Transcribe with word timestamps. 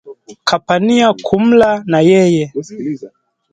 Kapania 0.43 1.13
kumla 1.13 1.83
na 1.87 1.99
yeye 2.09 2.51